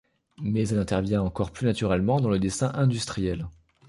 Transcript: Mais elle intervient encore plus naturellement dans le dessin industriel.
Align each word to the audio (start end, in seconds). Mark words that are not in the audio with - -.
Mais 0.41 0.67
elle 0.69 0.79
intervient 0.79 1.21
encore 1.21 1.51
plus 1.51 1.67
naturellement 1.67 2.19
dans 2.19 2.29
le 2.31 2.39
dessin 2.39 2.71
industriel. 2.73 3.47